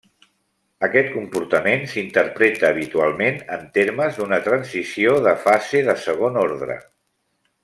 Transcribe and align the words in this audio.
Aquest 0.85 1.11
comportament 1.17 1.85
s'interpreta 1.91 2.71
habitualment 2.75 3.39
en 3.59 3.69
termes 3.79 4.17
d'una 4.23 4.41
transició 4.49 5.15
de 5.29 5.37
fase 5.47 5.85
de 5.91 5.97
segon 6.09 6.45
ordre. 6.49 6.83